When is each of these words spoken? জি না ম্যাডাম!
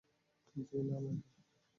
জি 0.55 0.79
না 0.79 0.95
ম্যাডাম! 1.03 1.17